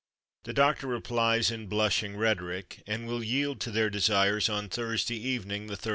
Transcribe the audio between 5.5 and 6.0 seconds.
the 32d.